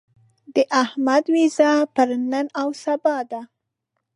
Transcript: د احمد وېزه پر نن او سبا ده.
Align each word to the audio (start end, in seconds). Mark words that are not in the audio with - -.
د 0.55 0.55
احمد 0.83 1.23
وېزه 1.33 1.71
پر 1.95 2.09
نن 2.31 2.47
او 2.61 2.67
سبا 2.83 3.17
ده. 3.31 3.41